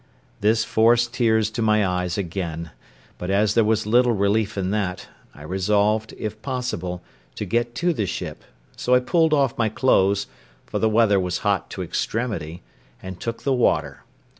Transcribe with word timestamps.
This 0.39 0.65
forced 0.65 1.13
tears 1.13 1.51
to 1.51 1.61
my 1.61 1.85
eyes 1.85 2.17
again; 2.17 2.71
but 3.19 3.29
as 3.29 3.53
there 3.53 3.63
was 3.63 3.85
little 3.85 4.13
relief 4.13 4.57
in 4.57 4.71
that, 4.71 5.07
I 5.35 5.43
resolved, 5.43 6.15
if 6.17 6.41
possible, 6.41 7.03
to 7.35 7.45
get 7.45 7.75
to 7.75 7.93
the 7.93 8.07
ship; 8.07 8.43
so 8.75 8.95
I 8.95 8.99
pulled 8.99 9.31
off 9.31 9.59
my 9.59 9.69
clothes—for 9.69 10.79
the 10.79 10.89
weather 10.89 11.19
was 11.19 11.37
hot 11.45 11.69
to 11.69 11.83
extremity—and 11.83 13.19
took 13.19 13.43
the 13.43 13.53
water. 13.53 14.03